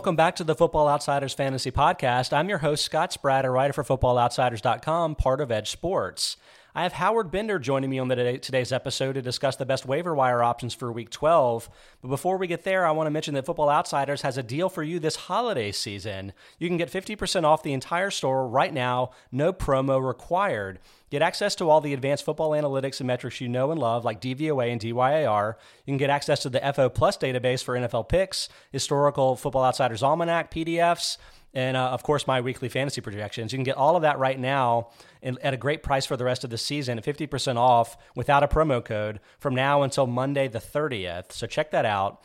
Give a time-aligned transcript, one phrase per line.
[0.00, 2.32] welcome back to the Football Outsiders Fantasy Podcast.
[2.32, 6.36] I'm your host, Scott Spratt, a writer for FootballOutsiders.com, part of EdjSports.
[6.72, 10.14] I have Howard Bender joining me on the, today's episode to discuss the best waiver
[10.14, 11.68] wire options for Week 12.
[12.00, 14.68] But before we get there, I want to mention that Football Outsiders has a deal
[14.68, 16.32] for you this holiday season.
[16.60, 20.78] You can get 50% off the entire store right now, no promo required.
[21.10, 24.20] Get access to all the advanced football analytics and metrics you know and love, like
[24.20, 25.56] DVOA and DYAR.
[25.84, 30.04] You can get access to the FO Plus database for NFL picks, historical Football Outsiders
[30.04, 31.18] Almanac PDFs,
[31.54, 33.52] and uh, of course my weekly fantasy projections.
[33.52, 34.88] You can get all of that right now
[35.22, 38.48] in, at a great price for the rest of the season, 50% off without a
[38.48, 41.32] promo code from now until Monday the 30th.
[41.32, 42.22] So check that out.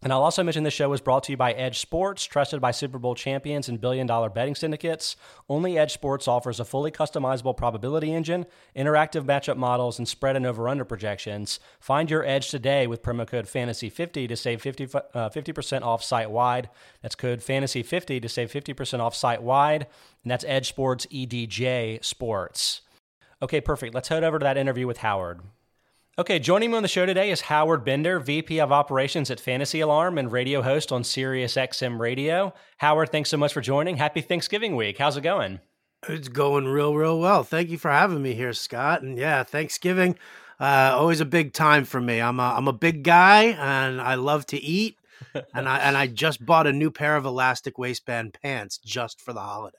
[0.00, 3.00] And I'll also mention this show was brought to you by EdjSports, trusted by Super
[3.00, 5.16] Bowl champions and billion dollar betting syndicates.
[5.48, 10.68] Only EdjSports offers a fully customizable probability engine, interactive matchup models, and spread and over
[10.68, 11.58] under projections.
[11.80, 16.30] Find your edge today with promo code FANTASY50 to save 50, uh, 50% off site
[16.30, 16.70] wide.
[17.02, 19.88] That's code FANTASY50 to save 50% off site wide.
[20.22, 22.82] And that's EdjSports EDJ Sports.
[23.42, 23.94] Okay, perfect.
[23.94, 25.40] Let's head over to that interview with Howard.
[26.18, 29.78] Okay, joining me on the show today is Howard Bender, VP of Operations at Fantasy
[29.78, 32.52] Alarm and radio host on Sirius XM Radio.
[32.78, 33.98] Howard, thanks so much for joining.
[33.98, 34.98] Happy Thanksgiving week.
[34.98, 35.60] How's it going?
[36.08, 37.44] It's going real, real well.
[37.44, 39.02] Thank you for having me here, Scott.
[39.02, 40.18] And yeah, Thanksgiving,
[40.58, 42.20] uh, always a big time for me.
[42.20, 44.96] I'm a, I'm a big guy and I love to eat.
[45.54, 49.32] and I and I just bought a new pair of elastic waistband pants just for
[49.32, 49.78] the holiday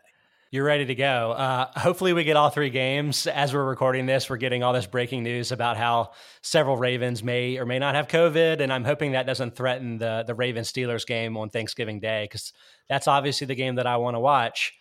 [0.51, 1.31] you're ready to go.
[1.31, 3.27] Uh, hopefully, we get all three games.
[3.27, 6.11] As we're recording this, we're getting all this breaking news about how
[6.41, 10.23] several Ravens may or may not have COVID, and I'm hoping that doesn't threaten the
[10.25, 12.51] the Ravens Steelers game on Thanksgiving Day because
[12.87, 14.73] that's obviously the game that I want to watch.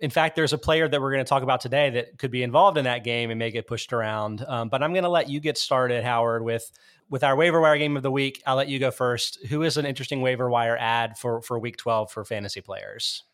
[0.00, 2.42] In fact, there's a player that we're going to talk about today that could be
[2.42, 4.44] involved in that game and may get pushed around.
[4.46, 6.70] Um, but I'm going to let you get started, Howard, with
[7.08, 8.42] with our waiver wire game of the week.
[8.46, 9.38] I'll let you go first.
[9.46, 13.24] Who is an interesting waiver wire add for for Week 12 for fantasy players?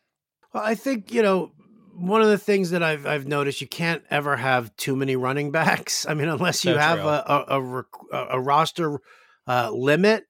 [0.53, 1.51] Well, I think you know
[1.95, 5.51] one of the things that I've I've noticed you can't ever have too many running
[5.51, 6.05] backs.
[6.09, 8.99] I mean, unless you so have a, a, a, a roster
[9.47, 10.25] uh, limit.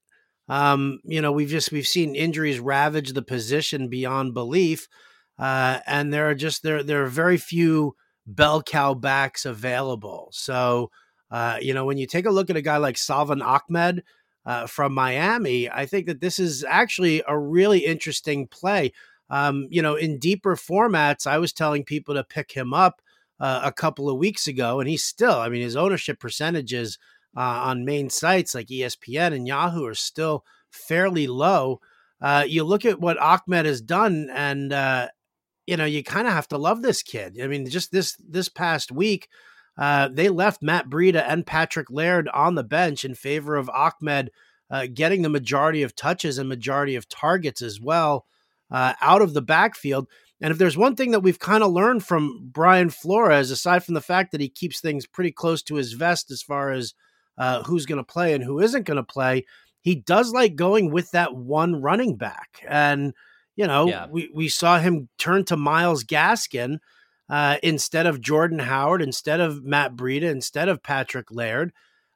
[0.50, 4.88] Um, you know, we've just we've seen injuries ravage the position beyond belief,
[5.40, 7.96] uh, and there are just there there are very few
[8.26, 10.30] bell cow backs available.
[10.34, 10.92] So,
[11.32, 14.04] uh, you know, when you take a look at a guy like Salvon Ahmed
[14.46, 18.92] uh, from Miami, I think that this is actually a really interesting play
[19.30, 23.02] um, you know, in deeper formats, I was telling people to pick him up
[23.40, 26.98] uh, a couple of weeks ago, and he's still, I mean, his ownership percentages
[27.36, 31.80] uh, on main sites like ESPN and Yahoo are still fairly low.
[32.22, 35.10] Uh, you look at what Ahmed has done, and uh,
[35.66, 37.40] you know, you kind of have to love this kid.
[37.42, 39.30] I mean, just this this past week,
[39.78, 44.32] uh, they left Matt Breida and Patrick Laird on the bench in favor of Ahmed
[44.70, 48.26] uh, getting the majority of touches and majority of targets as well
[48.74, 50.10] uh, out of the backfield.
[50.42, 53.94] And if there's one thing that we've kind of learned from Brian Flores, aside from
[53.94, 56.94] the fact that he keeps things pretty close to his vest as far as
[57.38, 59.46] uh, who's going to play and who isn't going to play,
[59.80, 62.62] he does like going with that one running back.
[62.68, 63.14] And,
[63.56, 64.08] you know, yeah.
[64.10, 66.80] we, we saw him turn to Myles Gaskin
[67.30, 71.72] uh, instead of Jordan Howard, instead of Matt Breida, instead of Patrick Laird.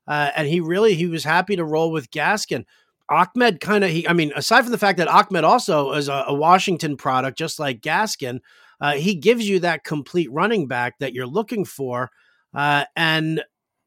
[0.06, 2.66] Uh, and he really he was happy to roll with Gaskin.
[3.10, 6.26] Ahmed kind of, he, I mean, aside from the fact that Ahmed also is a,
[6.28, 8.40] a Washington product, just like Gaskin,
[8.82, 12.12] uh, he gives you that complete running back that you're looking for.
[12.54, 13.44] Uh, and,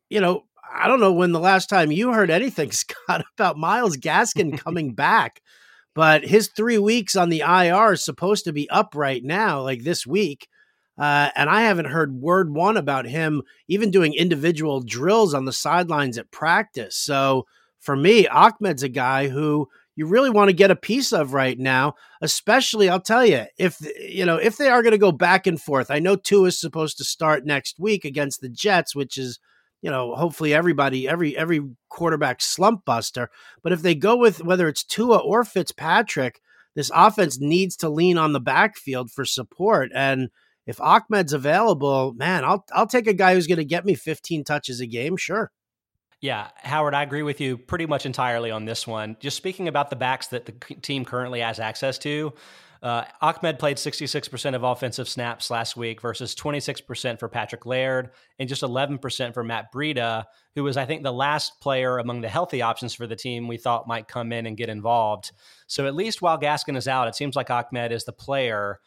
[0.08, 3.96] you know, I don't know when the last time you heard anything, Scott, about Myles
[3.96, 5.40] Gaskin coming back,
[5.94, 9.82] but his three weeks on the IR is supposed to be up right now, like
[9.82, 10.48] this week.
[10.98, 15.52] Uh, and I haven't heard word one about him even doing individual drills on the
[15.52, 16.94] sidelines at practice.
[16.96, 17.46] So,
[17.80, 21.58] for me, Ahmed's a guy who you really want to get a piece of right
[21.58, 25.46] now, especially I'll tell you, if you know, if they are going to go back
[25.46, 25.90] and forth.
[25.90, 29.38] I know Tua is supposed to start next week against the Jets, which is,
[29.82, 33.30] you know, hopefully everybody every every quarterback slump buster,
[33.62, 36.40] but if they go with whether it's Tua or Fitzpatrick,
[36.74, 40.28] this offense needs to lean on the backfield for support and
[40.66, 44.44] if Ahmed's available, man, I'll I'll take a guy who's going to get me 15
[44.44, 45.50] touches a game, sure.
[46.20, 49.16] Yeah, Howard, I agree with you pretty much entirely on this one.
[49.20, 52.34] Just speaking about the backs that the team currently has access to,
[52.82, 58.48] uh, Ahmed played 66% of offensive snaps last week versus 26% for Patrick Laird and
[58.48, 60.24] just 11% for Matt Breida,
[60.54, 63.58] who was, I think, the last player among the healthy options for the team we
[63.58, 65.32] thought might come in and get involved.
[65.66, 68.80] So at least while Gaskin is out, it seems like Ahmed is the player.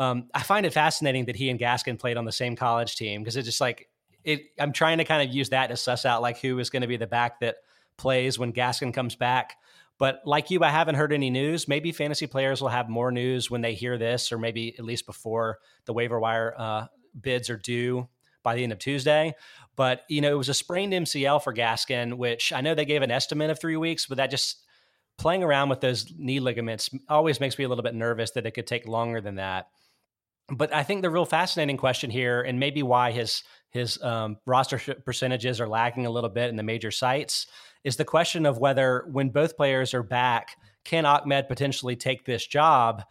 [0.00, 3.22] Um, I find it fascinating that he and Gaskin played on the same college team
[3.22, 3.88] because it's just like
[4.26, 6.82] it, I'm trying to kind of use that to suss out like who is going
[6.82, 7.56] to be the back that
[7.96, 9.56] plays when Gaskin comes back.
[9.98, 11.68] But like you, I haven't heard any news.
[11.68, 15.06] Maybe fantasy players will have more news when they hear this, or maybe at least
[15.06, 16.86] before the waiver wire uh,
[17.18, 18.08] bids are due
[18.42, 19.34] by the end of Tuesday.
[19.76, 23.02] But, you know, it was a sprained MCL for Gaskin, which I know they gave
[23.02, 24.64] an estimate of three weeks, but that just
[25.18, 28.50] playing around with those knee ligaments always makes me a little bit nervous that it
[28.50, 29.68] could take longer than that.
[30.48, 33.42] But I think the real fascinating question here, and maybe why his
[33.76, 37.46] his um, roster percentages are lagging a little bit in the major sites,
[37.84, 42.46] is the question of whether, when both players are back, can Ahmed potentially take this
[42.46, 43.04] job?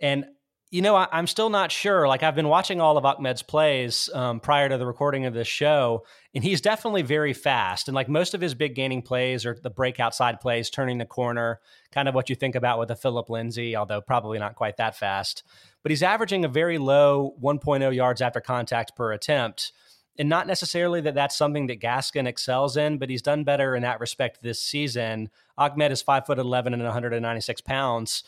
[0.00, 0.26] And
[0.70, 2.06] you know, I, am still not sure.
[2.06, 5.48] Like I've been watching all of Ahmed's plays um, prior to the recording of this
[5.48, 7.88] show, and he's definitely very fast.
[7.88, 11.06] And like most of his big gaining plays are the break outside plays, turning the
[11.06, 14.76] corner, kind of what you think about with a Phillip Lindsay, although probably not quite
[14.76, 15.42] that fast.
[15.82, 19.72] But he's averaging a very low 1.0 yards after contact per attempt.
[20.20, 23.82] And not necessarily that that's something that Gaskin excels in, but he's done better in
[23.82, 25.30] that respect this season.
[25.58, 28.22] Ahmed is five foot 11 and 196 pounds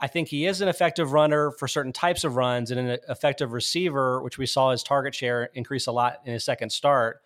[0.00, 3.52] I think he is an effective runner for certain types of runs and an effective
[3.52, 7.20] receiver, which we saw his target share increase a lot in his second start.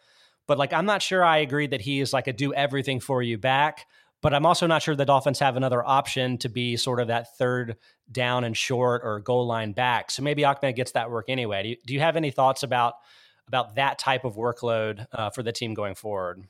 [0.49, 3.23] But like, I'm not sure I agree that he is like a do everything for
[3.23, 3.87] you back.
[4.21, 7.37] But I'm also not sure the Dolphins have another option to be sort of that
[7.37, 7.77] third
[8.11, 10.11] down and short or goal line back.
[10.11, 11.63] So maybe Ahmed gets that work anyway.
[11.63, 12.95] Do you, do you have any thoughts about
[13.49, 16.45] about that type of workload uh, for the team going forward?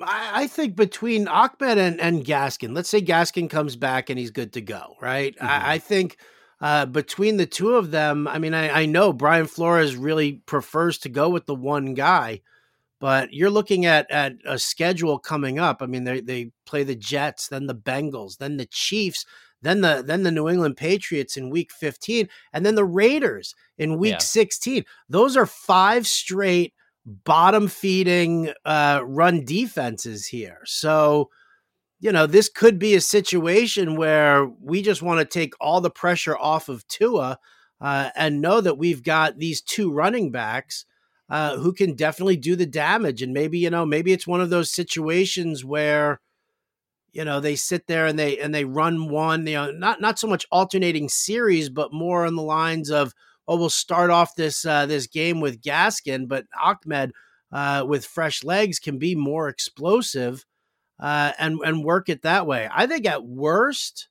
[0.00, 4.30] I, I think between Ahmed and, and Gaskin, let's say Gaskin comes back and he's
[4.30, 5.34] good to go, right?
[5.36, 5.46] Mm-hmm.
[5.46, 6.18] I, I, think
[6.60, 10.98] uh, between the two of them, I mean, I, I know Brian Flores really prefers
[10.98, 12.42] to go with the one guy,
[13.00, 15.82] but you're looking at at a schedule coming up.
[15.82, 19.24] I mean, they they play the Jets, then the Bengals, then the Chiefs,
[19.62, 23.98] then the then the New England Patriots in week 15, and then the Raiders in
[23.98, 24.18] week yeah.
[24.18, 24.84] 16.
[25.08, 26.74] Those are five straight
[27.24, 30.60] bottom feeding uh, run defenses here.
[30.64, 31.30] So,
[32.00, 35.90] you know, this could be a situation where we just want to take all the
[35.90, 37.38] pressure off of Tua
[37.80, 40.84] uh, and know that we've got these two running backs
[41.30, 43.22] uh, who can definitely do the damage.
[43.22, 46.20] And maybe, you know, maybe it's one of those situations where,
[47.18, 50.20] you know, they sit there and they and they run one, you know, not not
[50.20, 53.12] so much alternating series, but more on the lines of
[53.48, 57.12] oh, we'll start off this uh, this game with Gaskin, but Ahmed
[57.50, 60.46] uh, with fresh legs can be more explosive
[61.00, 62.68] uh, and and work it that way.
[62.72, 64.08] I think at worst,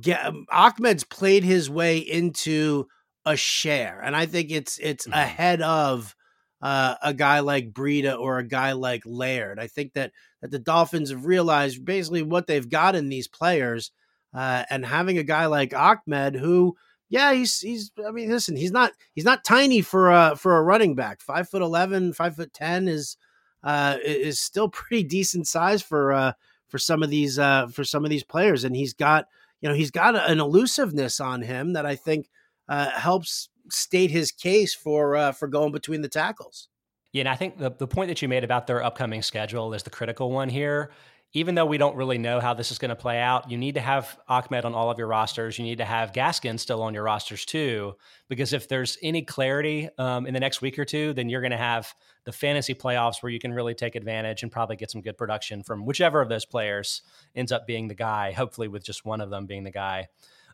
[0.00, 2.86] get, um, Ahmed's played his way into
[3.26, 5.18] a share, and I think it's it's mm-hmm.
[5.18, 6.14] ahead of.
[6.62, 9.58] Uh, a guy like Breida or a guy like Laird.
[9.58, 10.12] I think that
[10.44, 13.92] that the Dolphins have realized basically what they've got in these players,
[14.34, 16.76] uh, and having a guy like Ahmed who
[17.08, 17.90] yeah, he's he's.
[18.06, 21.22] I mean, listen, he's not he's not tiny for a for a running back.
[21.22, 23.16] Five foot eleven, five foot ten is
[23.62, 26.32] uh is still pretty decent size for uh
[26.68, 29.28] for some of these uh for some of these players, and he's got
[29.62, 32.28] you know he's got an elusiveness on him that I think
[32.68, 36.68] uh, helps state his case for uh, for going between the tackles.
[37.14, 39.82] Yeah, and I think the, the point that you made about their upcoming schedule is
[39.84, 40.90] the critical one here
[41.36, 43.74] even though we don't really know how this is going to play out, you need
[43.74, 45.58] to have Ahmed on all of your rosters.
[45.58, 47.96] You need to have Gaskin still on your rosters too,
[48.28, 51.50] because if there's any clarity um, in the next week or two, then you're going
[51.50, 55.02] to have the fantasy playoffs where you can really take advantage and probably get some
[55.02, 57.02] good production from whichever of those players
[57.34, 60.06] ends up being the guy, hopefully with just one of them being the guy.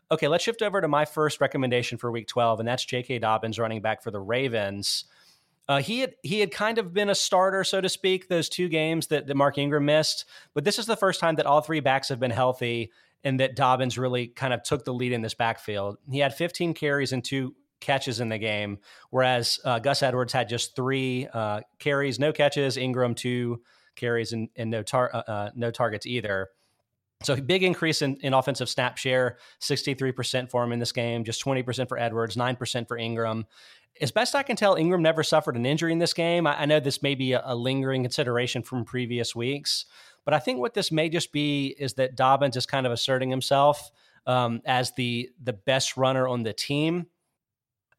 [0.09, 3.19] Okay, let's shift over to my first recommendation for week 12, and that's J.K.
[3.19, 5.05] Dobbins running back for the Ravens.
[5.67, 8.67] Uh, he had he had kind of been a starter, so to speak, those two
[8.67, 10.25] games that, that Mark Ingram missed.
[10.53, 12.91] But this is the first time that all three backs have been healthy
[13.23, 15.97] and that Dobbins really kind of took the lead in this backfield.
[16.09, 20.49] He had 15 carries and two catches in the game, whereas uh, Gus Edwards had
[20.49, 22.77] just three uh, carries, no catches.
[22.77, 23.61] Ingram two
[23.95, 26.49] carries and, and no tar- uh, uh, no targets either.
[27.23, 31.43] So big increase in, in offensive snap share, 63% for him in this game, just
[31.45, 33.45] 20% for Edwards, 9% for Ingram
[33.99, 36.47] as best I can tell, Ingram never suffered an injury in this game.
[36.47, 39.85] I, I know this may be a, a, lingering consideration from previous weeks,
[40.23, 43.29] but I think what this may just be is that Dobbins is kind of asserting
[43.29, 43.91] himself
[44.25, 47.07] um, as the the best runner on the team.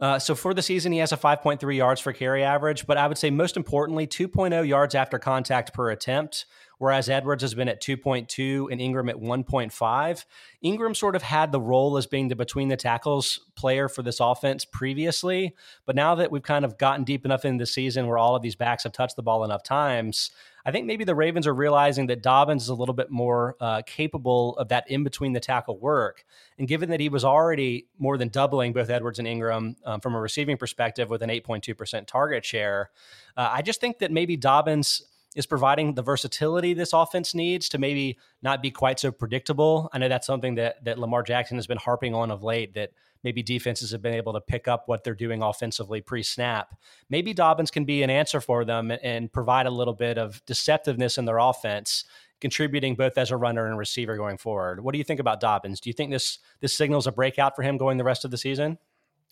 [0.00, 3.06] Uh, so for the season, he has a 5.3 yards for carry average, but I
[3.06, 6.44] would say most importantly, 2.0 yards after contact per attempt,
[6.82, 10.24] whereas Edwards has been at 2.2 and Ingram at 1.5.
[10.62, 14.18] Ingram sort of had the role as being the between the tackles player for this
[14.18, 15.54] offense previously,
[15.86, 18.42] but now that we've kind of gotten deep enough in the season where all of
[18.42, 20.32] these backs have touched the ball enough times,
[20.66, 23.82] I think maybe the Ravens are realizing that Dobbins is a little bit more uh,
[23.86, 26.24] capable of that in between the tackle work.
[26.58, 30.16] And given that he was already more than doubling both Edwards and Ingram um, from
[30.16, 32.90] a receiving perspective with an 8.2% target share,
[33.36, 35.02] uh, I just think that maybe Dobbins
[35.34, 39.88] is providing the versatility this offense needs to maybe not be quite so predictable.
[39.92, 42.90] I know that's something that that Lamar Jackson has been harping on of late that
[43.24, 46.74] maybe defenses have been able to pick up what they're doing offensively pre-snap.
[47.08, 51.18] Maybe Dobbins can be an answer for them and provide a little bit of deceptiveness
[51.18, 52.04] in their offense
[52.40, 54.82] contributing both as a runner and receiver going forward.
[54.82, 55.80] What do you think about Dobbins?
[55.80, 58.38] Do you think this this signals a breakout for him going the rest of the
[58.38, 58.78] season?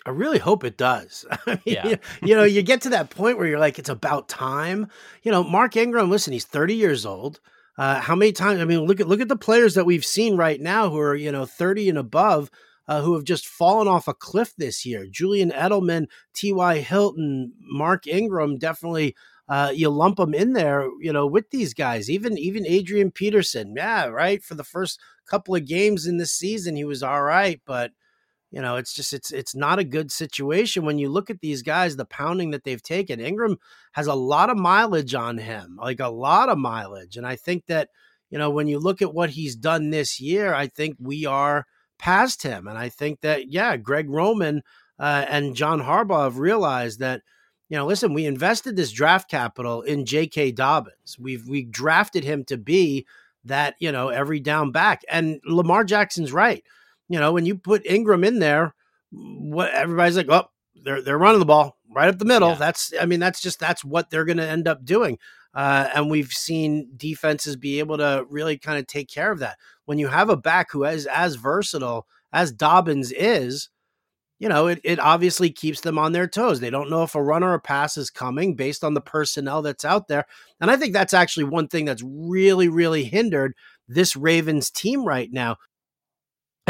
[0.06, 1.26] I really hope it does.
[1.46, 1.96] I mean, yeah.
[2.22, 4.88] you, know, you get to that point where you're like, it's about time.
[5.22, 7.40] You know, Mark Ingram, listen, he's 30 years old.
[7.76, 8.60] Uh, how many times?
[8.60, 11.14] I mean, look at look at the players that we've seen right now who are
[11.14, 12.50] you know 30 and above,
[12.86, 15.06] uh, who have just fallen off a cliff this year.
[15.10, 16.78] Julian Edelman, T.Y.
[16.80, 19.16] Hilton, Mark Ingram, definitely.
[19.48, 22.10] Uh, you lump them in there, you know, with these guys.
[22.10, 24.42] Even even Adrian Peterson, yeah, right.
[24.42, 27.92] For the first couple of games in this season, he was all right, but
[28.50, 31.62] you know, it's just it's it's not a good situation when you look at these
[31.62, 33.20] guys, the pounding that they've taken.
[33.20, 33.58] Ingram
[33.92, 37.16] has a lot of mileage on him, like a lot of mileage.
[37.16, 37.90] And I think that,
[38.28, 41.66] you know, when you look at what he's done this year, I think we are
[41.98, 42.66] past him.
[42.66, 44.62] And I think that, yeah, Greg Roman
[44.98, 47.22] uh, and John Harbaugh have realized that,
[47.68, 50.52] you know, listen, we invested this draft capital in J.K.
[50.52, 51.16] Dobbins.
[51.20, 53.06] We've we drafted him to be
[53.44, 55.02] that, you know, every down back.
[55.08, 56.64] And Lamar Jackson's right
[57.10, 58.72] you know, when you put Ingram in there,
[59.10, 60.48] what everybody's like, oh,
[60.84, 62.50] they're they're running the ball right up the middle.
[62.50, 62.54] Yeah.
[62.54, 65.18] That's I mean, that's just that's what they're going to end up doing.
[65.52, 69.58] Uh, and we've seen defenses be able to really kind of take care of that.
[69.86, 73.68] When you have a back who is as versatile as Dobbins is,
[74.38, 76.60] you know, it, it obviously keeps them on their toes.
[76.60, 79.62] They don't know if a run or a pass is coming based on the personnel
[79.62, 80.26] that's out there.
[80.60, 83.54] And I think that's actually one thing that's really, really hindered
[83.88, 85.56] this Ravens team right now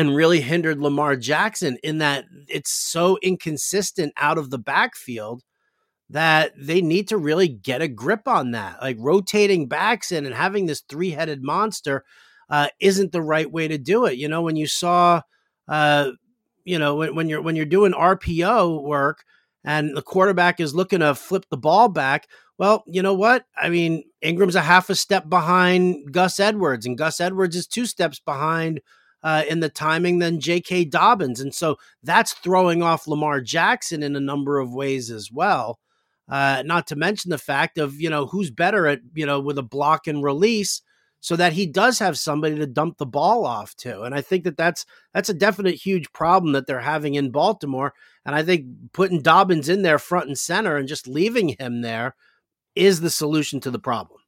[0.00, 5.42] and really hindered Lamar Jackson in that it's so inconsistent out of the backfield
[6.09, 8.80] that they need to really get a grip on that.
[8.80, 12.02] Like rotating backs in and having this three headed monster
[12.49, 14.16] uh, isn't the right way to do it.
[14.16, 15.21] You know, when you saw,
[15.69, 16.12] uh,
[16.64, 19.23] you know, when, when you're when you're doing RPO work
[19.64, 22.26] and the quarterback is looking to flip the ball back.
[22.57, 23.45] Well, you know what?
[23.54, 27.85] I mean, Ingram's a half a step behind Gus Edwards, and Gus Edwards is two
[27.85, 28.80] steps behind
[29.22, 30.86] uh, in the timing than J.K.
[30.86, 31.40] Dobbins.
[31.40, 35.78] And so that's throwing off Lamar Jackson in a number of ways as well.
[36.28, 39.58] Uh, not to mention the fact of, you know, who's better at, you know, with
[39.58, 40.80] a block and release
[41.20, 44.02] so that he does have somebody to dump the ball off to.
[44.02, 47.92] And I think that that's that's a definite huge problem that they're having in Baltimore.
[48.24, 52.14] And I think putting Dobbins in there front and center and just leaving him there
[52.74, 54.19] is the solution to the problem.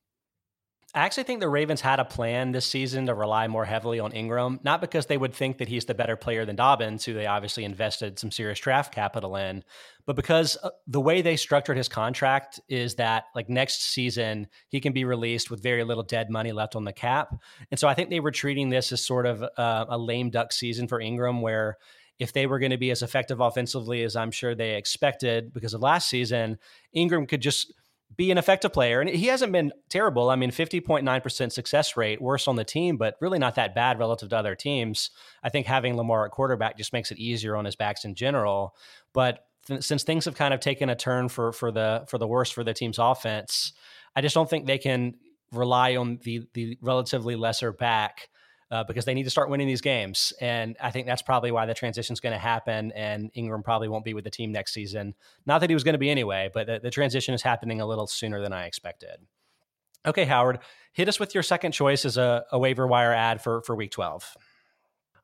[0.94, 4.12] I actually think the Ravens had a plan this season to rely more heavily on
[4.12, 7.24] Ingram, not because they would think that he's the better player than Dobbins, who they
[7.24, 9.64] obviously invested some serious draft capital in,
[10.04, 14.80] but because uh, the way they structured his contract is that like next season he
[14.80, 17.34] can be released with very little dead money left on the cap.
[17.70, 20.52] And so I think they were treating this as sort of a, a lame duck
[20.52, 21.78] season for Ingram where
[22.18, 25.72] if they were going to be as effective offensively as I'm sure they expected because
[25.72, 26.58] of last season,
[26.92, 27.72] Ingram could just
[28.16, 29.00] be an effective player.
[29.00, 30.30] And he hasn't been terrible.
[30.30, 34.28] I mean, 50.9% success rate, worse on the team, but really not that bad relative
[34.30, 35.10] to other teams.
[35.42, 38.74] I think having Lamar at quarterback just makes it easier on his backs in general.
[39.12, 42.26] But th- since things have kind of taken a turn for for the for the
[42.26, 43.72] worse for the team's offense,
[44.14, 45.14] I just don't think they can
[45.52, 48.28] rely on the the relatively lesser back
[48.72, 50.32] uh, because they need to start winning these games.
[50.40, 52.90] And I think that's probably why the transition is going to happen.
[52.92, 55.14] And Ingram probably won't be with the team next season.
[55.44, 57.86] Not that he was going to be anyway, but the, the transition is happening a
[57.86, 59.18] little sooner than I expected.
[60.06, 60.60] Okay, Howard,
[60.94, 63.90] hit us with your second choice as a, a waiver wire add for, for week
[63.90, 64.36] 12.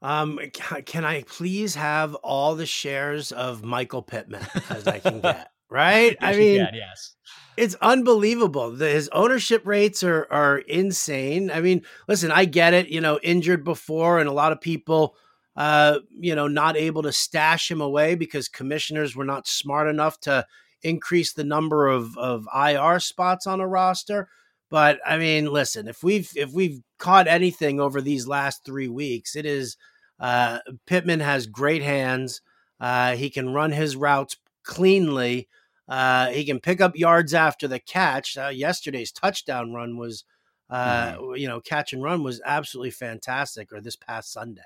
[0.02, 0.38] Um,
[0.84, 5.50] can I please have all the shares of Michael Pittman as I can get?
[5.70, 6.16] Right?
[6.20, 7.14] I mean, can, yes,
[7.56, 8.70] it's unbelievable.
[8.72, 11.50] The, his ownership rates are are insane.
[11.50, 12.88] I mean, listen, I get it.
[12.88, 15.16] You know, injured before, and a lot of people,
[15.56, 20.20] uh, you know, not able to stash him away because commissioners were not smart enough
[20.20, 20.46] to
[20.82, 24.28] increase the number of of IR spots on a roster.
[24.70, 29.34] But I mean, listen, if we've if we've caught anything over these last three weeks,
[29.34, 29.76] it is
[30.20, 32.40] uh, Pittman has great hands.
[32.80, 35.48] Uh, he can run his routes cleanly.
[35.88, 38.36] Uh, he can pick up yards after the catch.
[38.36, 40.24] Uh, yesterday's touchdown run was,
[40.68, 41.36] uh, mm-hmm.
[41.36, 43.72] you know, catch and run was absolutely fantastic.
[43.72, 44.60] Or this past Sunday,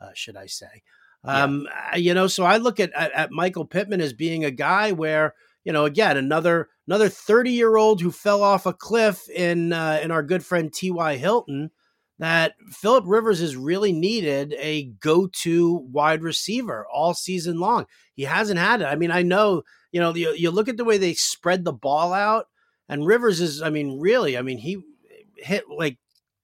[0.00, 0.82] uh, should I say?
[1.24, 1.96] Um, yeah.
[1.96, 5.34] You know, so I look at, at, at Michael Pittman as being a guy where
[5.66, 9.98] you know, again, another another thirty year old who fell off a cliff in uh,
[10.00, 10.92] in our good friend T.
[10.92, 11.16] Y.
[11.16, 11.72] Hilton.
[12.18, 17.84] That Philip Rivers has really needed a go to wide receiver all season long.
[18.14, 18.86] He hasn't had it.
[18.86, 19.64] I mean, I know
[19.96, 22.48] you know, you, you look at the way they spread the ball out,
[22.86, 24.82] And Rivers is, I mean, really, I mean, he
[25.38, 25.96] hit like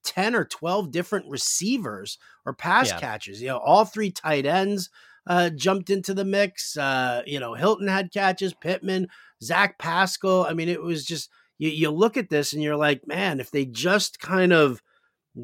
[0.04, 2.98] 10 or 12 different receivers or pass yeah.
[2.98, 3.42] catches.
[3.42, 4.88] You know, all three tight ends
[5.26, 6.78] uh, jumped into the mix.
[6.78, 9.08] Uh, you know, Hilton had catches, Pittman,
[9.42, 10.46] Zach Pascal.
[10.48, 13.50] I mean, it was just, you, you look at this and you're like, man, if
[13.50, 14.82] they just kind of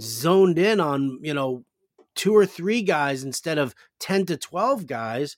[0.01, 1.65] zoned in on, you know,
[2.15, 5.37] two or three guys instead of 10 to 12 guys,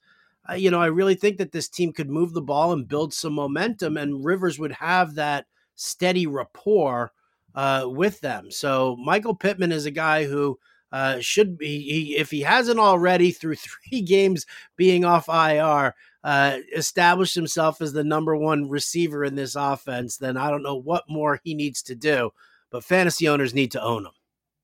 [0.48, 3.12] uh, you know, I really think that this team could move the ball and build
[3.12, 7.12] some momentum, and Rivers would have that steady rapport
[7.54, 8.50] uh, with them.
[8.50, 10.58] So Michael Pittman is a guy who
[10.92, 16.58] uh, should be, he, if he hasn't already through three games being off IR, uh,
[16.76, 21.04] established himself as the number one receiver in this offense, then I don't know what
[21.08, 22.30] more he needs to do.
[22.70, 24.12] But fantasy owners need to own him.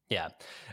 [0.08, 0.28] Yeah.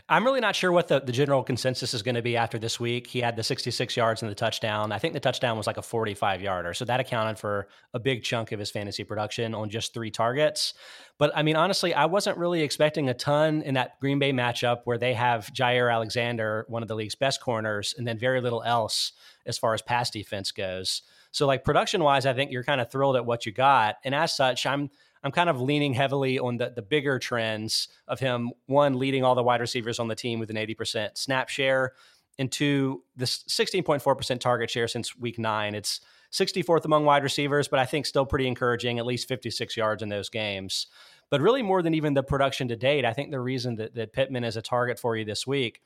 [0.08, 2.78] I'm really not sure what the, the general consensus is going to be after this
[2.78, 3.06] week.
[3.08, 4.92] He had the 66 yards and the touchdown.
[4.92, 6.72] I think the touchdown was like a 45 yarder.
[6.74, 10.74] So that accounted for a big chunk of his fantasy production on just three targets.
[11.18, 14.82] But I mean, honestly, I wasn't really expecting a ton in that Green Bay matchup
[14.84, 18.62] where they have Jaire Alexander, one of the league's best corners, and then very little
[18.62, 19.12] else
[19.46, 21.02] as far as pass defense goes.
[21.32, 23.96] So, like production wise, I think you're kind of thrilled at what you got.
[24.04, 24.90] And as such, I'm
[25.24, 28.52] I'm kind of leaning heavily on the the bigger trends of him.
[28.66, 31.94] One, leading all the wide receivers on the team with an 80% snap share,
[32.38, 35.74] and two, this 16.4% target share since week nine.
[35.74, 36.00] It's
[36.30, 40.08] 64th among wide receivers, but I think still pretty encouraging, at least 56 yards in
[40.08, 40.88] those games.
[41.30, 44.12] But really, more than even the production to date, I think the reason that, that
[44.12, 45.80] Pittman is a target for you this week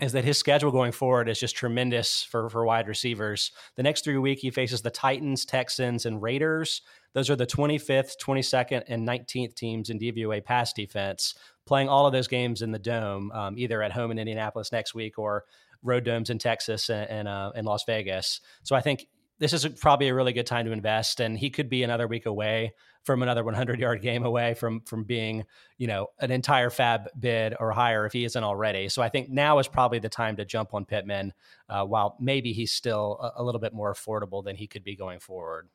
[0.00, 3.52] is that his schedule going forward is just tremendous for, for wide receivers.
[3.76, 6.82] The next three week he faces the Titans, Texans, and Raiders.
[7.12, 11.34] Those are the 25th, 22nd, and 19th teams in DVOA pass defense,
[11.64, 14.94] playing all of those games in the dome, um, either at home in Indianapolis next
[14.94, 15.44] week or
[15.84, 18.40] road domes in Texas and, and uh, in Las Vegas.
[18.64, 19.06] So I think
[19.38, 22.26] this is probably a really good time to invest, and he could be another week
[22.26, 22.72] away
[23.04, 25.44] from another 100 yard game away from from being
[25.76, 28.88] you know an entire FAAB bid or higher if he isn't already.
[28.88, 31.32] So I think now is probably the time to jump on Pittman,
[31.68, 34.96] uh, while maybe he's still a, a little bit more affordable than he could be
[34.96, 35.68] going forward.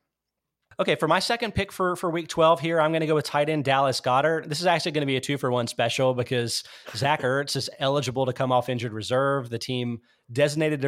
[0.80, 3.26] Okay, for my second pick for for week 12 here, I'm going to go with
[3.26, 4.48] tight end Dallas Goedert.
[4.48, 7.68] This is actually going to be a two for one special because Zach Ertz is
[7.80, 9.50] eligible to come off injured reserve.
[9.50, 10.00] The team
[10.32, 10.80] designated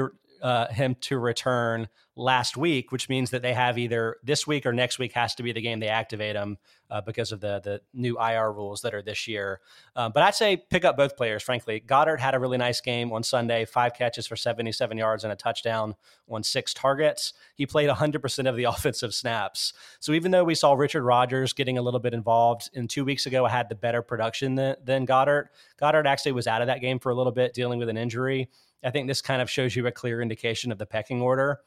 [0.42, 4.72] uh, him to return last week, which means that they have either this week or
[4.72, 6.58] next week has to be the game they activate him
[6.92, 9.60] uh, because of the the new IR rules that are this year.
[9.96, 11.42] Um, but I'd say pick up both players.
[11.42, 15.32] Frankly, Goedert had a really nice game on Sunday, five catches for 77 yards and
[15.32, 15.94] a touchdown
[16.28, 17.32] on six targets.
[17.54, 19.72] He played 100% of the offensive snaps.
[20.00, 23.24] So even though we saw Richard Rodgers getting a little bit involved, in two weeks
[23.24, 25.48] ago, I had the better production than, than Goddard.
[25.80, 28.50] Goedert actually was out of that game for a little bit, dealing with an injury.
[28.84, 31.60] I think this kind of shows you a clear indication of the pecking order.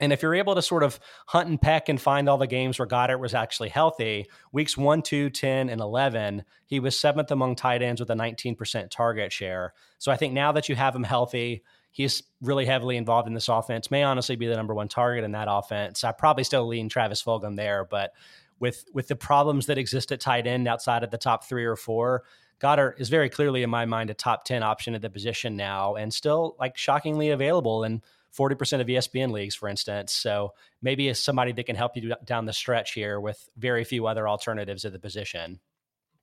[0.00, 2.78] And if you're able to sort of hunt and peck and find all the games
[2.78, 7.56] where Goedert was actually healthy, weeks 1, 2, 10, and 11, he was seventh among
[7.56, 9.72] tight ends with a 19% target share.
[9.98, 13.48] So I think now that you have him healthy, he's really heavily involved in this
[13.48, 16.04] offense, may honestly be the number one target in that offense.
[16.04, 18.12] I probably still lean Travis Fulgham there, but
[18.58, 21.76] with with the problems that exist at tight end outside of the top three or
[21.76, 22.24] four,
[22.60, 25.94] Goedert is very clearly, in my mind, a top 10 option at the position now
[25.94, 28.02] and still like shockingly available in
[28.36, 30.12] 40% of ESPN leagues, for instance.
[30.12, 34.06] So maybe it's somebody that can help you down the stretch here with very few
[34.06, 35.60] other alternatives at the position.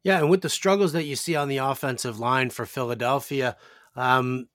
[0.03, 0.19] Yeah.
[0.19, 3.57] And with the struggles that you see on the offensive line for Philadelphia,
[3.95, 4.47] um,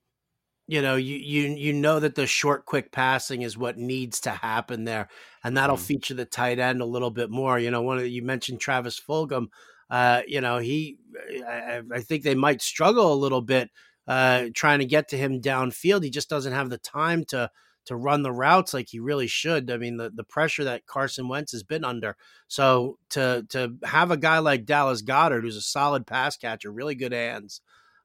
[0.69, 4.29] you know, you you you know that the short, quick passing is what needs to
[4.29, 5.09] happen there,
[5.43, 5.81] and that'll mm.
[5.81, 7.57] feature the tight end a little bit more.
[7.57, 9.47] You know, one of the, you mentioned Travis Fulgham.
[9.89, 10.99] Uh, you know, he,
[11.47, 13.71] I, I, think they might struggle a little bit
[14.09, 16.03] uh, trying to get to him downfield.
[16.03, 17.51] He just doesn't have the time to
[17.85, 19.71] to run the routes like he really should.
[19.71, 22.17] I mean, the, the pressure that Carson Wentz has been under.
[22.47, 26.95] So to to have a guy like Dallas Goedert, who's a solid pass catcher, really
[26.95, 27.61] good hands,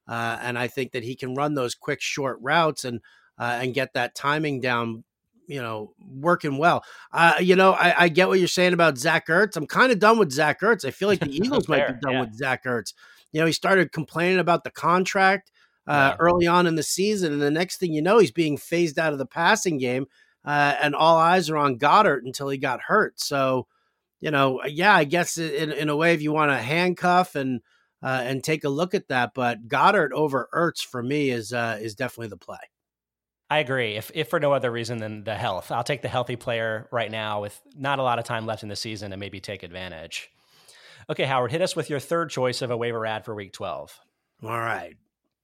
[0.07, 3.01] uh, and I think that he can run those quick short routes and
[3.39, 5.03] uh, and get that timing down
[5.47, 6.83] you know, working well.
[7.11, 9.55] Uh, you know, I, I, get what you're saying about Zach Ertz.
[9.55, 10.83] I'm kind of done with Zach Ertz.
[10.83, 12.19] I feel like the Eagles might be done yeah.
[12.21, 12.95] with Zach Ertz.
[13.31, 15.51] You know, he started complaining about the contract
[15.87, 16.15] uh, yeah.
[16.19, 19.13] early on in the season, and the next thing you know, he's being phased out
[19.13, 20.07] of the passing game,
[20.43, 23.19] uh, and all eyes are on Goedert until he got hurt.
[23.19, 23.67] So,
[24.21, 27.61] you know, yeah, I guess in, in a way, if you want to handcuff and
[28.03, 31.79] uh, and take a look at that, but Goedert over Ertz for me is uh,
[31.81, 32.57] is definitely the play.
[33.49, 33.95] I agree.
[33.95, 37.11] If if for no other reason than the health, I'll take the healthy player right
[37.11, 40.29] now with not a lot of time left in the season and maybe take advantage.
[41.09, 43.99] Okay, Howard, hit us with your third choice of a waiver add for week 12.
[44.43, 44.95] All right.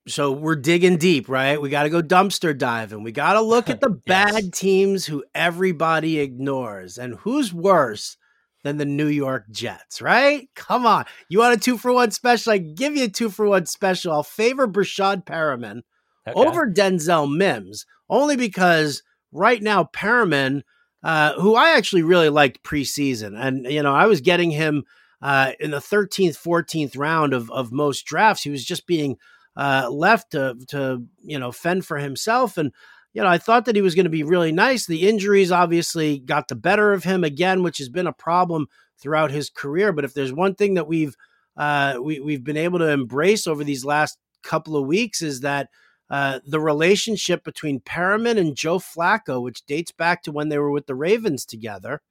[0.07, 1.61] So we're digging deep, right?
[1.61, 3.03] We got to go dumpster diving.
[3.03, 4.31] We got to look at the yes.
[4.33, 6.97] bad teams who everybody ignores.
[6.97, 8.17] And who's worse
[8.63, 10.49] than the New York Jets, right?
[10.55, 11.05] Come on.
[11.29, 12.53] You want a two for one special?
[12.53, 14.11] I give you a two for one special.
[14.11, 15.81] I'll favor Breshad Perriman
[16.27, 16.39] okay.
[16.39, 20.61] over Denzel Mims, only because right now, Perriman,
[21.03, 24.83] uh, who I actually really liked preseason, and, you know, I was getting him
[25.21, 28.43] uh, in the 13th, 14th round of, of most drafts.
[28.43, 29.17] He was just being
[29.61, 32.57] uh, left to, to, you know, fend for himself.
[32.57, 32.71] And,
[33.13, 34.87] you know, I thought that he was going to be really nice.
[34.87, 38.65] The injuries obviously got the better of him again, which has been a problem
[38.99, 39.93] throughout his career.
[39.93, 41.15] But if there's one thing that we've
[41.55, 45.69] uh, we, we've been able to embrace over these last couple of weeks is that
[46.09, 50.71] uh, the relationship between Perriman and Joe Flacco, which dates back to when they were
[50.71, 52.01] with the Ravens together,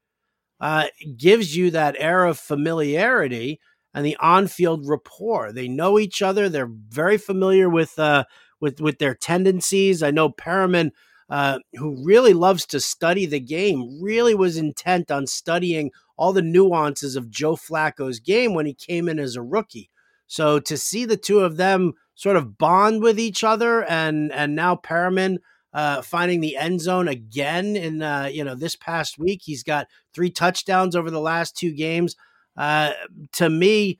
[0.60, 0.86] uh,
[1.16, 3.58] gives you that air of familiarity
[3.94, 5.52] and the on-field rapport.
[5.52, 6.48] They know each other.
[6.48, 8.24] They're very familiar with uh,
[8.60, 10.02] with with their tendencies.
[10.02, 10.90] I know Perriman,
[11.28, 16.42] uh, who really loves to study the game, really was intent on studying all the
[16.42, 19.88] nuances of Joe Flacco's game when he came in as a rookie.
[20.26, 24.54] So to see the two of them sort of bond with each other, and and
[24.54, 25.38] now Perriman
[25.72, 29.88] uh, finding the end zone again in uh, you know this past week, he's got
[30.14, 32.14] three touchdowns over the last two games.
[32.60, 32.92] Uh,
[33.32, 33.98] to me,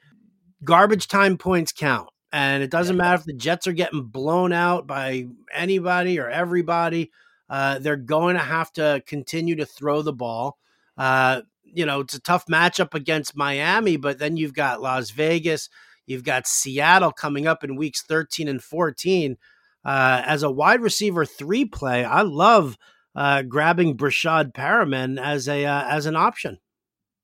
[0.63, 2.11] garbage time points count.
[2.31, 7.11] And it doesn't matter if the Jets are getting blown out by anybody or everybody.
[7.49, 10.59] Uh, they're going to have to continue to throw the ball.
[10.99, 15.71] Uh, you know, it's a tough matchup against Miami, but then you've got Las Vegas,
[16.07, 19.39] you've got Seattle coming up in weeks 13 and 14.
[19.87, 22.77] Uh, as a wide receiver three play, I love
[23.17, 26.59] uh, grabbing Breshad Perriman as a uh, as an option.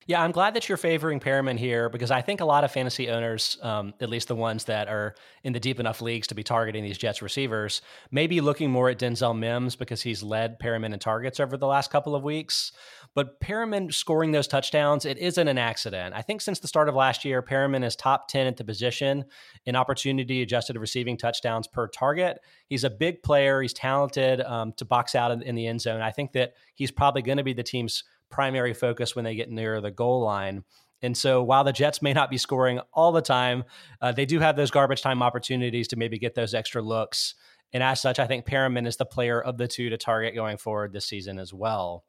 [0.09, 3.09] Yeah, I'm glad that you're favoring Perriman here because I think a lot of fantasy
[3.09, 6.45] owners, um, at least the ones that are in the deep enough leagues to be
[6.45, 10.93] targeting these Jets receivers, may be looking more at Denzel Mims because he's led Perriman
[10.93, 12.71] in targets over the last couple of weeks.
[13.17, 16.15] But Perriman scoring those touchdowns, it isn't an accident.
[16.15, 19.25] I think since the start of last year, Perriman is top 10 at the position
[19.65, 22.39] in opportunity adjusted receiving touchdowns per target.
[22.69, 23.61] He's a big player.
[23.61, 26.01] He's talented um, to box out in, in the end zone.
[26.01, 29.51] I think that he's probably going to be the team's primary focus when they get
[29.51, 30.65] near the goal line.
[31.03, 33.65] And so while the Jets may not be scoring all the time,
[34.01, 37.35] uh, they do have those garbage time opportunities to maybe get those extra looks.
[37.73, 40.57] And as such, I think Perriman is the player of the two to target going
[40.57, 42.05] forward this season as well.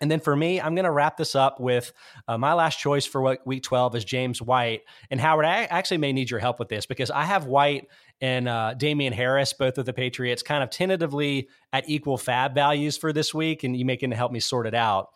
[0.00, 1.92] And then for me, I'm going to wrap this up with
[2.28, 4.82] uh, my last choice for week 12 is James White.
[5.10, 7.88] And Howard, I actually may need your help with this because I have White
[8.20, 12.96] and uh, Damien Harris, both of the Patriots, kind of tentatively at equal FAAB values
[12.96, 13.64] for this week.
[13.64, 15.08] And you may can help me sort it out.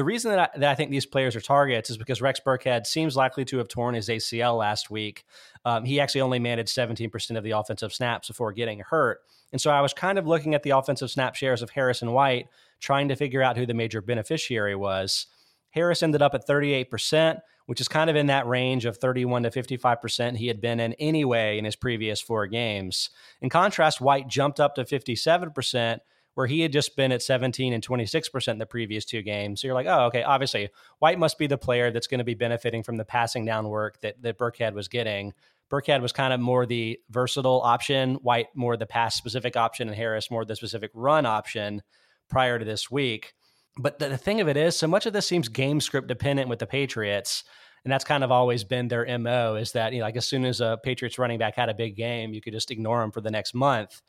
[0.00, 2.86] The reason that I, that I, think these players are targets is because Rex Burkhead
[2.86, 5.26] seems likely to have torn his ACL last week.
[5.66, 9.20] Um, he actually only managed 17% of the offensive snaps before getting hurt.
[9.52, 12.14] And so I was kind of looking at the offensive snap shares of Harris and
[12.14, 12.46] White,
[12.80, 15.26] trying to figure out who the major beneficiary was.
[15.68, 19.50] Harris ended up at 38%, which is kind of in that range of 31 to
[19.50, 23.10] 55% he had been in anyway in his previous four games.
[23.42, 26.00] In contrast, White jumped up to 57%,
[26.40, 29.60] where he had just been at 17 and 26% in the previous two games.
[29.60, 32.32] So you're like, oh, okay, obviously, White must be the player that's going to be
[32.32, 35.34] benefiting from the passing down work that, that Burkhead was getting.
[35.70, 39.94] Burkhead was kind of more the versatile option, White more the pass specific option, and
[39.94, 41.82] Harris more the specific run option
[42.30, 43.34] prior to this week.
[43.76, 46.48] But the, the thing of it is, so much of this seems game script dependent
[46.48, 47.44] with the Patriots.
[47.84, 50.46] And that's kind of always been their MO is that, you know, like as soon
[50.46, 53.20] as a Patriots running back had a big game, you could just ignore him for
[53.20, 54.00] the next month.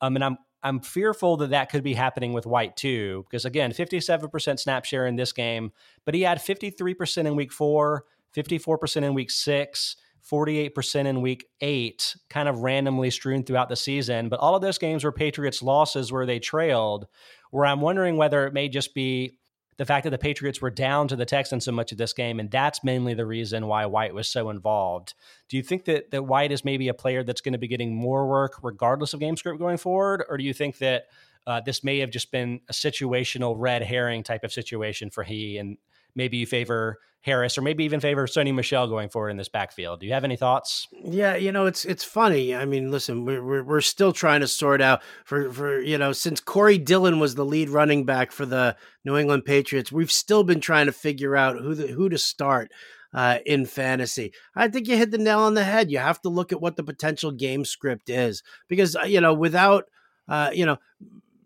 [0.00, 3.72] Um, and I'm I'm fearful that that could be happening with White too, because again,
[3.72, 5.72] 57% snap share in this game,
[6.04, 9.96] but he had 53% in week four, 54% in week six,
[10.30, 14.28] 48% in week eight, kind of randomly strewn throughout the season.
[14.28, 17.06] But all of those games were Patriots losses where they trailed,
[17.50, 19.38] where I'm wondering whether it may just be
[19.82, 22.38] the fact that the Patriots were down to the Texans so much of this game,
[22.38, 25.14] and that's mainly the reason why White was so involved.
[25.48, 27.92] Do you think that that White is maybe a player that's going to be getting
[27.92, 31.06] more work regardless of game script going forward, or do you think that
[31.48, 35.58] uh, this may have just been a situational red herring type of situation for he,
[35.58, 35.78] and
[36.14, 40.00] maybe you favor Harris or maybe even favor Sony Michel going forward in this backfield.
[40.00, 40.88] Do you have any thoughts?
[41.04, 42.54] Yeah, you know, it's it's funny.
[42.54, 46.12] I mean, listen, we're we're, we're still trying to sort out for for you know
[46.12, 50.42] since Corey Dillon was the lead running back for the New England Patriots, we've still
[50.42, 52.70] been trying to figure out who the, who to start.
[53.14, 55.90] Uh, in fantasy, I think you hit the nail on the head.
[55.90, 59.34] You have to look at what the potential game script is because uh, you know
[59.34, 59.84] without
[60.28, 60.78] uh, you know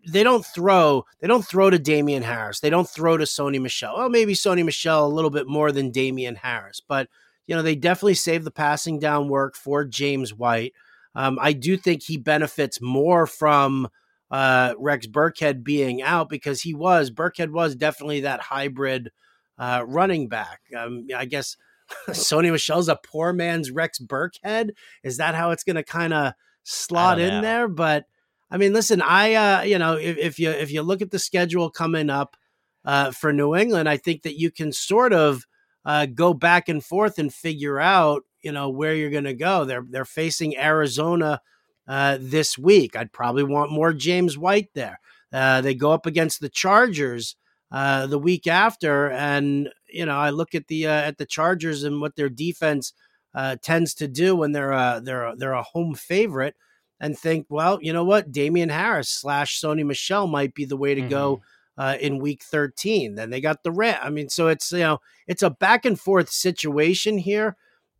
[0.07, 2.59] they don't throw they don't throw to Damien Harris.
[2.59, 3.95] They don't throw to Sony Michel.
[3.97, 7.09] Well, maybe Sony Michel a little bit more than Damien Harris, but
[7.45, 10.73] you know they definitely save the passing down work for James White.
[11.15, 13.89] Um, I do think he benefits more from
[14.29, 19.11] uh, Rex Burkhead being out because he was Burkhead was definitely that hybrid
[19.57, 20.61] uh, running back.
[20.77, 21.57] Um, I guess
[22.09, 24.71] Sony Michel's a poor man's Rex Burkhead.
[25.03, 27.67] Is that how it's going to kind of slot in there?
[27.67, 28.05] But
[28.49, 31.19] I mean, listen, I uh, you know if, if, you if you look at the
[31.19, 32.37] schedule coming up
[32.85, 35.45] uh, for New England, I think that you can sort of
[35.85, 39.65] uh, go back and forth and figure out you know where you're going to go.
[39.65, 41.41] They're they're facing Arizona
[41.87, 42.95] uh, this week.
[42.95, 44.99] I'd probably want more James White there.
[45.33, 47.35] Uh, they go up against the Chargers
[47.71, 51.99] uh, the week after, and you know I look at the at the Chargers and
[51.99, 52.93] what their defense
[53.61, 56.55] tends to do when they're a, they're a, they're a home favorite,
[56.99, 60.95] and think, well, you know what, Damien Harris slash Sony Michel might be the way
[60.95, 61.09] to mm-hmm.
[61.09, 61.41] go.
[61.79, 64.97] Uh, in week 13 then they got the rat i mean so it's you know
[65.27, 67.55] it's a back and forth situation here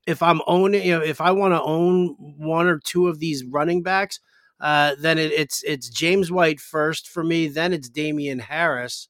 [0.08, 3.46] if i'm owning you know if i want to own one or two of these
[3.46, 4.20] running backs
[4.60, 7.48] uh, then it, it's it's James White first for me.
[7.48, 9.08] Then it's Damien Harris,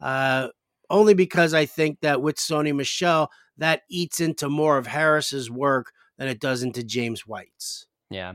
[0.00, 0.48] uh,
[0.88, 5.92] only because I think that with Sony Michel that eats into more of Harris's work
[6.18, 7.86] than it does into James White's.
[8.10, 8.34] Yeah.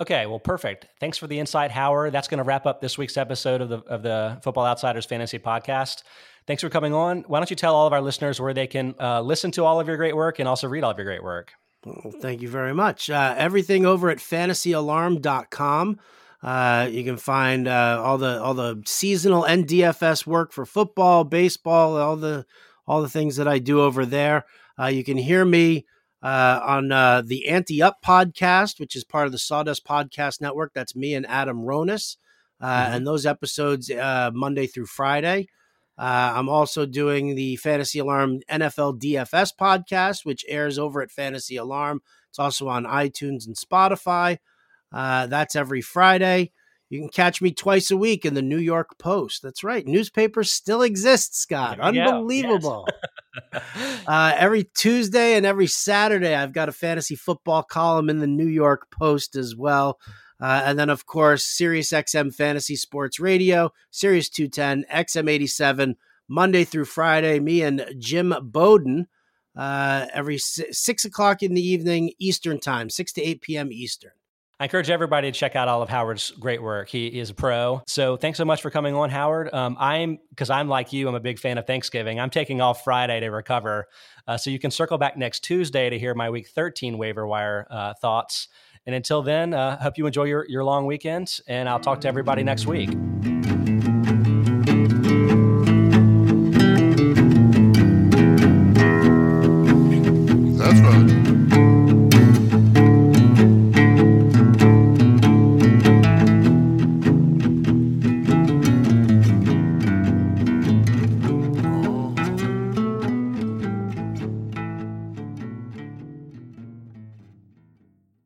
[0.00, 0.86] Okay, well, perfect.
[1.00, 2.12] Thanks for the insight, Howard.
[2.12, 5.38] That's going to wrap up this week's episode of the of the Football Outsiders Fantasy
[5.38, 6.02] Podcast.
[6.46, 7.24] Thanks for coming on.
[7.28, 9.78] Why don't you tell all of our listeners where they can uh, listen to all
[9.78, 11.52] of your great work and also read all of your great work?
[11.84, 13.10] Well, thank you very much.
[13.10, 16.00] Uh, everything over at fantasyalarm.com.
[16.42, 21.22] Uh, you can find uh, all the all the seasonal and DFS work for football,
[21.22, 22.44] baseball, all the
[22.86, 24.44] all the things that I do over there.
[24.78, 25.86] Uh, you can hear me
[26.22, 30.72] uh, on uh, the Ante Up podcast, which is part of the Sawdust Podcast Network.
[30.74, 32.16] That's me and Adam Ronis,
[32.62, 32.94] mm-hmm.
[32.94, 35.48] and those episodes Monday through Friday.
[35.98, 41.56] Uh, I'm also doing the Fantasy Alarm NFL DFS podcast, which airs over at Fantasy
[41.56, 42.02] Alarm.
[42.28, 44.38] It's also on iTunes and Spotify.
[44.90, 46.52] Uh, that's every Friday.
[46.92, 49.40] You can catch me twice a week in the New York Post.
[49.42, 49.86] That's right.
[49.86, 51.80] Newspaper still exists, Scott.
[51.80, 52.86] Unbelievable.
[53.50, 54.02] Yes.
[54.06, 58.46] uh, every Tuesday and every Saturday, I've got a fantasy football column in the New
[58.46, 60.00] York Post as well.
[60.38, 65.94] Uh, and then, of course, Sirius XM Fantasy Sports Radio, Sirius 210, XM87,
[66.28, 67.40] Monday through Friday.
[67.40, 69.06] Me and Jim Bowden
[69.56, 73.72] uh, every six o'clock in the evening Eastern Time, 6 to 8 p.m.
[73.72, 74.12] Eastern.
[74.62, 76.88] I encourage everybody to check out all of Howard's great work.
[76.88, 77.82] He is a pro.
[77.88, 79.52] So thanks so much for coming on, Howard.
[79.52, 81.08] Um, I'm because I'm like you.
[81.08, 82.20] I'm a big fan of Thanksgiving.
[82.20, 83.88] I'm taking off Friday to recover,
[84.28, 87.66] uh, so you can circle back next Tuesday to hear my Week 13 waiver wire
[87.70, 88.46] uh, thoughts.
[88.86, 92.08] And until then, uh, hope you enjoy your, your long weekend, and I'll talk to
[92.08, 92.90] everybody next week.